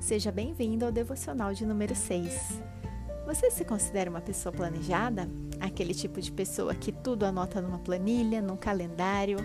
[0.00, 2.60] Seja bem-vindo ao devocional de número 6.
[3.24, 5.30] Você se considera uma pessoa planejada?
[5.60, 9.36] Aquele tipo de pessoa que tudo anota numa planilha, num calendário,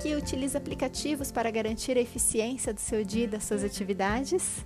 [0.00, 4.64] que utiliza aplicativos para garantir a eficiência do seu dia e das suas atividades?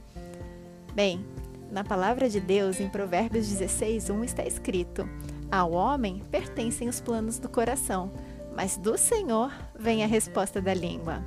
[0.94, 1.24] Bem,
[1.70, 5.08] na palavra de Deus, em Provérbios 16, 1 está escrito:
[5.50, 8.12] Ao homem pertencem os planos do coração,
[8.54, 11.24] mas do Senhor vem a resposta da língua.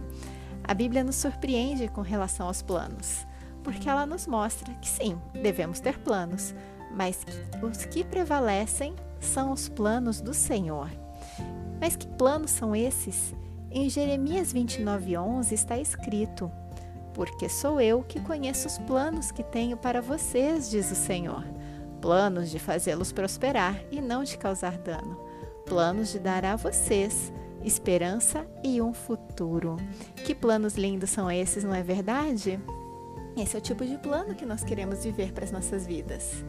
[0.64, 3.26] A Bíblia nos surpreende com relação aos planos,
[3.64, 6.54] porque ela nos mostra que sim, devemos ter planos,
[6.96, 10.90] mas que os que prevalecem são os planos do Senhor.
[11.80, 13.34] Mas que planos são esses?
[13.72, 16.52] Em Jeremias 29:11 está escrito:
[17.14, 21.44] Porque sou eu que conheço os planos que tenho para vocês, diz o Senhor,
[22.02, 25.18] planos de fazê-los prosperar e não de causar dano,
[25.66, 27.32] planos de dar a vocês
[27.64, 29.78] esperança e um futuro.
[30.26, 32.60] Que planos lindos são esses, não é verdade?
[33.38, 36.44] Esse é o tipo de plano que nós queremos viver para as nossas vidas.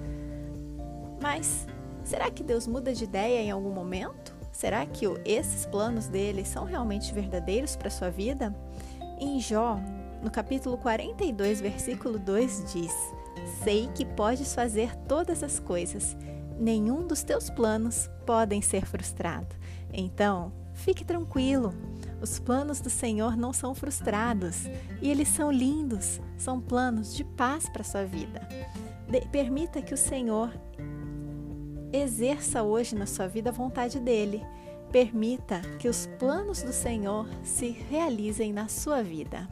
[1.20, 1.66] Mas
[2.04, 4.34] será que Deus muda de ideia em algum momento?
[4.50, 8.54] Será que esses planos dele são realmente verdadeiros para a sua vida?
[9.18, 9.78] Em Jó,
[10.22, 12.92] no capítulo 42, versículo 2 diz:
[13.62, 16.16] Sei que podes fazer todas as coisas,
[16.58, 19.54] nenhum dos teus planos podem ser frustrado.
[19.92, 20.52] Então,
[20.82, 21.72] Fique tranquilo,
[22.20, 24.64] os planos do Senhor não são frustrados
[25.00, 28.48] e eles são lindos, são planos de paz para sua vida.
[29.08, 30.52] De permita que o Senhor
[31.92, 34.42] exerça hoje na sua vida a vontade dele.
[34.90, 39.48] Permita que os planos do Senhor se realizem na sua vida.